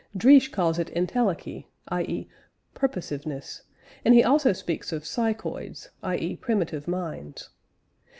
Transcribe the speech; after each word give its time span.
Driesch 0.17 0.51
calls 0.51 0.79
it 0.79 0.89
entelechy, 0.95 1.65
i.e. 1.89 2.27
"purposiveness," 2.73 3.61
and 4.03 4.15
he 4.15 4.23
also 4.23 4.51
speaks 4.51 4.91
of 4.91 5.03
psychoids, 5.03 5.89
i.e. 6.01 6.37
"primitive 6.37 6.87
minds." 6.87 7.49